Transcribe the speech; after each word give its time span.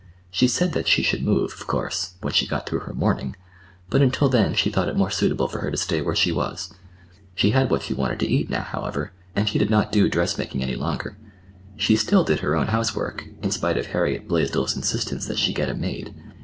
She 0.31 0.47
said 0.47 0.73
that 0.73 0.87
she 0.87 1.03
should 1.03 1.21
move, 1.23 1.53
of 1.53 1.67
course, 1.67 2.15
when 2.21 2.33
she 2.33 2.47
got 2.47 2.67
through 2.67 2.79
her 2.79 2.93
mourning, 2.95 3.35
but, 3.87 4.01
until 4.01 4.29
then 4.29 4.55
she 4.55 4.71
thought 4.71 4.87
it 4.89 4.97
more 4.97 5.11
suitable 5.11 5.47
for 5.47 5.59
her 5.59 5.69
to 5.69 5.77
stay 5.77 6.01
where 6.01 6.15
she 6.15 6.31
was. 6.31 6.73
She 7.35 7.51
had 7.51 7.69
what 7.69 7.83
she 7.83 7.93
wanted 7.93 8.19
to 8.21 8.27
eat, 8.27 8.49
now, 8.49 8.63
however, 8.63 9.11
and 9.35 9.47
she 9.47 9.59
did 9.59 9.69
not 9.69 9.91
do 9.91 10.09
dressmaking 10.09 10.63
any 10.63 10.75
longer. 10.75 11.17
She 11.77 11.95
still 11.95 12.23
did 12.23 12.39
her 12.39 12.55
own 12.55 12.69
housework, 12.69 13.27
in 13.43 13.51
spite 13.51 13.77
of 13.77 13.85
Harriet 13.85 14.27
Blaisdell's 14.27 14.75
insistence 14.75 15.27
that 15.27 15.37
she 15.37 15.53
get 15.53 15.69
a 15.69 15.75
maid. 15.75 16.15